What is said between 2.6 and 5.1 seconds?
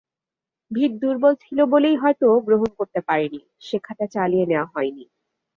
করতে পারিনি, শেখাটা চালিয়ে নেওয়া হয়নি।